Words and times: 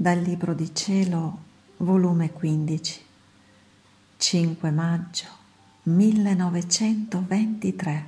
Dal 0.00 0.18
Libro 0.18 0.54
di 0.54 0.74
Cielo, 0.74 1.38
volume 1.76 2.32
15, 2.32 3.04
5 4.16 4.70
maggio 4.70 5.26
1923. 5.82 8.06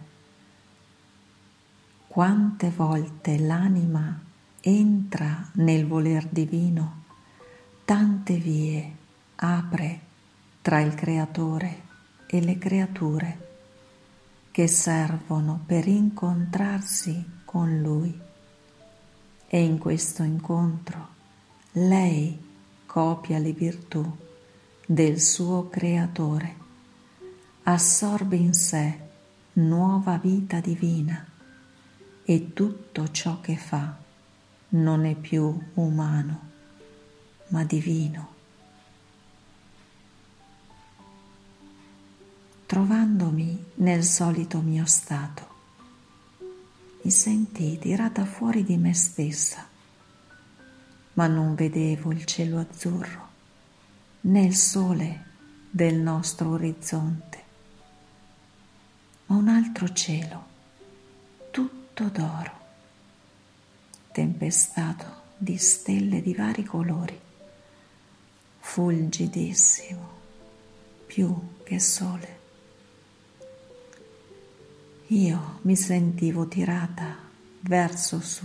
Quante 2.06 2.70
volte 2.70 3.38
l'anima 3.38 4.18
entra 4.62 5.50
nel 5.56 5.86
voler 5.86 6.26
divino, 6.28 7.02
tante 7.84 8.36
vie 8.36 8.96
apre 9.34 10.00
tra 10.62 10.80
il 10.80 10.94
Creatore 10.94 11.82
e 12.26 12.40
le 12.40 12.56
creature 12.56 13.48
che 14.50 14.66
servono 14.66 15.62
per 15.66 15.86
incontrarsi 15.86 17.22
con 17.44 17.82
Lui. 17.82 18.18
E 19.46 19.62
in 19.62 19.76
questo 19.76 20.22
incontro 20.22 21.20
lei 21.76 22.38
copia 22.84 23.38
le 23.38 23.52
virtù 23.52 24.04
del 24.84 25.18
suo 25.18 25.70
creatore, 25.70 26.56
assorbe 27.62 28.36
in 28.36 28.52
sé 28.52 28.98
nuova 29.54 30.18
vita 30.18 30.60
divina 30.60 31.26
e 32.24 32.52
tutto 32.52 33.10
ciò 33.10 33.40
che 33.40 33.56
fa 33.56 33.96
non 34.70 35.06
è 35.06 35.14
più 35.14 35.58
umano, 35.74 36.40
ma 37.48 37.64
divino. 37.64 38.30
Trovandomi 42.66 43.64
nel 43.76 44.04
solito 44.04 44.60
mio 44.60 44.84
stato, 44.84 45.48
mi 47.02 47.10
sentii 47.10 47.78
tirata 47.78 48.26
fuori 48.26 48.62
di 48.62 48.76
me 48.76 48.92
stessa 48.92 49.70
ma 51.22 51.28
non 51.28 51.54
vedevo 51.54 52.10
il 52.10 52.24
cielo 52.24 52.58
azzurro 52.58 53.28
né 54.22 54.42
il 54.42 54.56
sole 54.56 55.26
del 55.70 55.94
nostro 55.94 56.50
orizzonte, 56.50 57.42
ma 59.26 59.36
un 59.36 59.46
altro 59.46 59.92
cielo 59.92 60.44
tutto 61.52 62.08
d'oro, 62.08 62.60
tempestato 64.10 65.20
di 65.36 65.56
stelle 65.58 66.20
di 66.22 66.34
vari 66.34 66.64
colori, 66.64 67.16
fulgidissimo, 68.58 70.08
più 71.06 71.62
che 71.62 71.78
sole. 71.78 72.38
Io 75.06 75.60
mi 75.62 75.76
sentivo 75.76 76.48
tirata 76.48 77.16
verso 77.60 78.18
su 78.18 78.44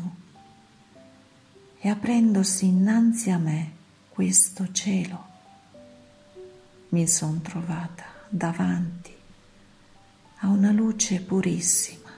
e 1.80 1.90
aprendosi 1.90 2.66
innanzi 2.66 3.30
a 3.30 3.38
me 3.38 3.72
questo 4.10 4.72
cielo, 4.72 5.26
mi 6.90 7.08
son 7.08 7.42
trovata 7.42 8.06
davanti 8.30 9.14
a 10.38 10.48
una 10.48 10.72
luce 10.72 11.22
purissima, 11.22 12.10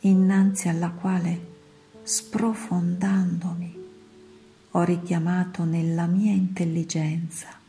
innanzi 0.00 0.68
alla 0.68 0.90
quale, 0.90 1.54
sprofondandomi, 2.02 3.84
ho 4.70 4.82
richiamato 4.82 5.64
nella 5.64 6.06
mia 6.06 6.32
intelligenza 6.32 7.64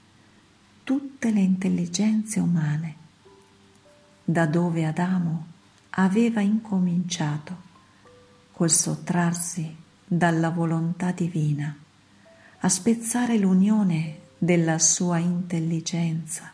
tutte 0.87 1.31
le 1.31 1.41
intelligenze 1.41 2.39
umane, 2.39 2.95
da 4.23 4.45
dove 4.45 4.85
Adamo 4.85 5.47
aveva 5.89 6.39
incominciato 6.39 7.55
col 8.53 8.69
sottrarsi 8.69 9.75
dalla 10.09 10.51
volontà 10.51 11.11
divina, 11.11 11.75
a 12.59 12.69
spezzare 12.69 13.37
l'unione 13.37 14.19
della 14.37 14.79
sua 14.79 15.17
intelligenza 15.17 16.53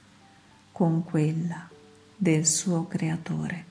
con 0.72 1.04
quella 1.04 1.70
del 2.16 2.48
suo 2.48 2.88
creatore, 2.88 3.66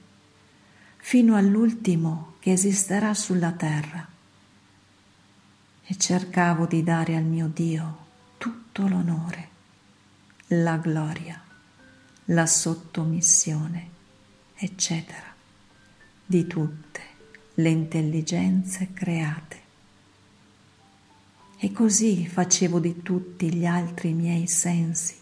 fino 0.98 1.34
all'ultimo 1.34 2.34
che 2.38 2.52
esisterà 2.52 3.12
sulla 3.12 3.50
terra. 3.50 4.06
E 5.84 5.96
cercavo 5.96 6.66
di 6.66 6.84
dare 6.84 7.16
al 7.16 7.24
mio 7.24 7.48
Dio 7.52 7.98
tutto 8.38 8.86
l'onore, 8.86 9.48
la 10.48 10.76
gloria, 10.76 11.42
la 12.26 12.46
sottomissione, 12.46 13.88
eccetera, 14.54 15.34
di 16.24 16.46
tutte 16.46 17.00
le 17.54 17.68
intelligenze 17.68 18.92
create 18.92 19.61
e 21.64 21.70
così 21.70 22.26
facevo 22.26 22.80
di 22.80 23.02
tutti 23.02 23.54
gli 23.54 23.64
altri 23.64 24.12
miei 24.14 24.48
sensi, 24.48 25.14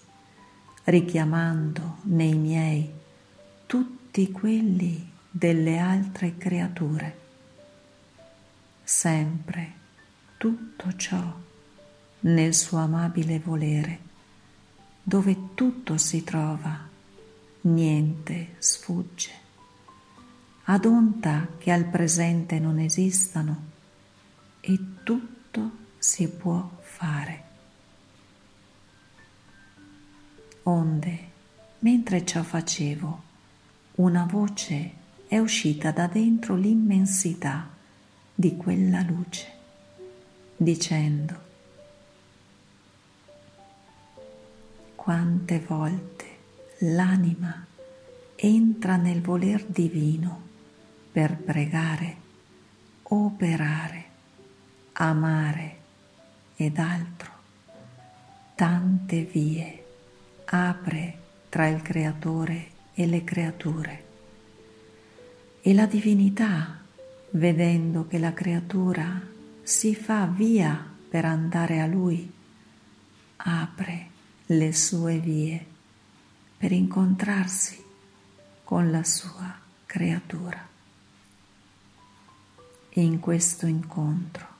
richiamando 0.84 1.98
nei 2.04 2.32
miei 2.32 2.90
tutti 3.66 4.30
quelli 4.30 5.06
delle 5.30 5.76
altre 5.76 6.38
creature. 6.38 7.18
Sempre 8.82 9.72
tutto 10.38 10.96
ciò 10.96 11.22
nel 12.20 12.54
suo 12.54 12.78
amabile 12.78 13.38
volere, 13.38 13.98
dove 15.02 15.52
tutto 15.52 15.98
si 15.98 16.24
trova, 16.24 16.88
niente 17.60 18.54
sfugge. 18.56 19.32
Ad 20.64 20.86
onta 20.86 21.48
che 21.58 21.70
al 21.70 21.84
presente 21.84 22.58
non 22.58 22.78
esistano, 22.78 23.64
e 24.62 24.78
tutto 25.04 25.79
si 26.00 26.28
può 26.28 26.66
fare. 26.80 27.44
Onde, 30.62 31.28
mentre 31.80 32.24
ciò 32.24 32.42
facevo, 32.42 33.22
una 33.96 34.24
voce 34.24 34.92
è 35.28 35.38
uscita 35.38 35.90
da 35.90 36.06
dentro 36.06 36.56
l'immensità 36.56 37.68
di 38.34 38.56
quella 38.56 39.02
luce, 39.02 39.46
dicendo, 40.56 41.48
quante 44.94 45.60
volte 45.60 46.24
l'anima 46.78 47.66
entra 48.36 48.96
nel 48.96 49.20
voler 49.20 49.66
divino 49.66 50.48
per 51.12 51.36
pregare, 51.36 52.16
operare, 53.02 54.04
amare, 54.92 55.79
ed 56.64 56.76
altro, 56.78 57.30
tante 58.54 59.22
vie 59.22 59.84
apre 60.44 61.18
tra 61.48 61.66
il 61.68 61.80
creatore 61.80 62.70
e 62.92 63.06
le 63.06 63.24
creature. 63.24 64.04
E 65.62 65.72
la 65.72 65.86
divinità, 65.86 66.78
vedendo 67.30 68.06
che 68.06 68.18
la 68.18 68.34
creatura 68.34 69.22
si 69.62 69.94
fa 69.94 70.26
via 70.26 70.86
per 71.08 71.24
andare 71.24 71.80
a 71.80 71.86
lui, 71.86 72.30
apre 73.36 74.08
le 74.46 74.74
sue 74.74 75.18
vie 75.18 75.66
per 76.58 76.72
incontrarsi 76.72 77.82
con 78.64 78.90
la 78.90 79.02
sua 79.02 79.58
creatura. 79.86 80.68
In 82.94 83.18
questo 83.18 83.64
incontro 83.64 84.58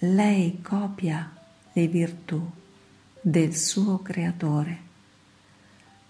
lei 0.00 0.60
copia 0.62 1.28
le 1.72 1.88
virtù 1.88 2.48
del 3.20 3.56
suo 3.56 4.00
creatore, 4.00 4.82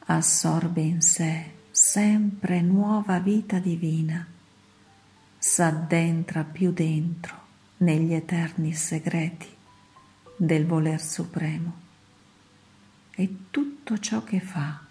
assorbe 0.07 0.83
in 0.83 1.01
sé 1.01 1.53
sempre 1.71 2.61
nuova 2.61 3.19
vita 3.19 3.59
divina, 3.59 4.27
s'addentra 5.39 6.45
più 6.45 6.71
dentro 6.71 7.35
negli 7.79 8.13
eterni 8.13 8.75
segreti 8.75 9.49
del 10.37 10.67
voler 10.67 11.01
supremo. 11.01 11.87
E 13.15 13.37
tutto 13.51 13.99
ciò 13.99 14.23
che 14.23 14.41
fa 14.41 14.85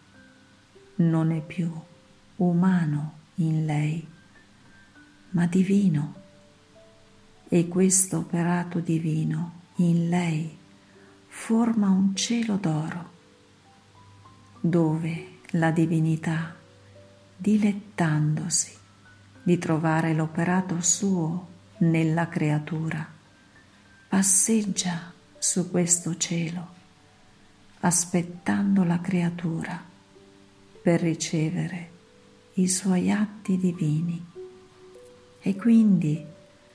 non 0.95 1.31
è 1.31 1.41
più 1.41 1.71
umano 2.37 3.13
in 3.35 3.63
lei, 3.63 4.07
ma 5.31 5.45
divino 5.45 6.25
e 7.49 7.67
questo 7.67 8.17
operato 8.17 8.79
divino 8.79 9.61
in 9.77 10.09
lei 10.09 10.57
forma 11.27 11.89
un 11.89 12.15
cielo 12.15 12.55
d'oro 12.55 13.15
dove 14.59 15.35
la 15.51 15.71
divinità, 15.71 16.55
dilettandosi 17.37 18.75
di 19.43 19.57
trovare 19.57 20.13
l'operato 20.13 20.81
suo 20.81 21.47
nella 21.77 22.27
creatura, 22.27 23.07
passeggia 24.09 25.13
su 25.37 25.69
questo 25.69 26.17
cielo, 26.17 26.75
aspettando 27.81 28.83
la 28.83 28.99
creatura 28.99 29.81
per 30.81 30.99
ricevere 30.99 31.91
i 32.55 32.67
suoi 32.67 33.11
atti 33.11 33.57
divini. 33.57 34.25
E 35.39 35.55
quindi 35.55 36.25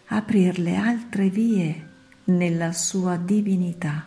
aprir 0.07 0.59
le 0.59 0.77
altre 0.77 1.29
vie 1.29 1.89
nella 2.25 2.73
sua 2.73 3.17
divinità 3.17 4.07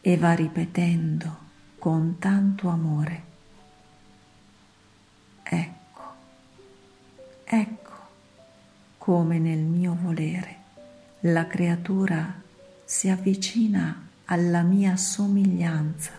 e 0.00 0.16
va 0.16 0.32
ripetendo 0.32 1.38
con 1.78 2.16
tanto 2.18 2.68
amore. 2.68 3.22
Ecco, 5.42 6.02
ecco 7.44 7.92
come 8.98 9.38
nel 9.38 9.58
mio 9.58 9.96
volere 10.00 10.58
la 11.20 11.46
creatura 11.46 12.40
si 12.84 13.08
avvicina 13.08 14.08
alla 14.26 14.62
mia 14.62 14.96
somiglianza, 14.96 16.12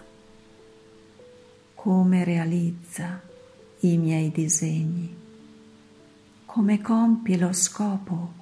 come 1.74 2.24
realizza 2.24 3.22
i 3.80 3.98
miei 3.98 4.30
disegni, 4.32 5.16
come 6.52 6.82
compie 6.82 7.38
lo 7.38 7.54
scopo 7.54 8.34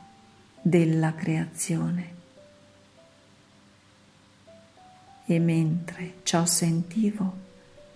della 0.63 1.13
creazione. 1.13 2.15
E 5.25 5.37
mentre 5.37 6.15
ciò 6.23 6.43
sentivo, 6.43 7.37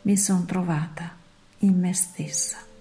mi 0.04 0.16
sono 0.16 0.46
trovata 0.46 1.16
in 1.60 1.80
me 1.80 1.94
stessa. 1.96 2.73